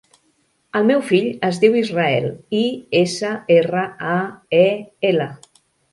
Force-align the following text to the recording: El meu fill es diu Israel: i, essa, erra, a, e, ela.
El 0.79 0.85
meu 0.91 1.01
fill 1.09 1.27
es 1.49 1.59
diu 1.65 1.77
Israel: 1.81 2.25
i, 2.61 2.61
essa, 3.03 3.35
erra, 3.59 3.85
a, 4.15 4.17
e, 4.63 4.67
ela. 5.13 5.29